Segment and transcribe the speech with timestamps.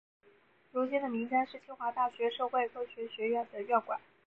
[0.71, 3.99] 如今的明斋是清华大学社会科学学院的院馆。